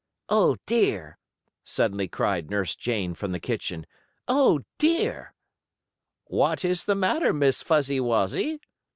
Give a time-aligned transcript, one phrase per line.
[0.29, 1.19] "Oh, dear!"
[1.63, 3.85] suddenly cried Nurse Jane from the kitchen.
[4.27, 5.35] "Oh, dear!"
[6.25, 8.59] "What is the matter, Miss Fuzzy Wuzzy?"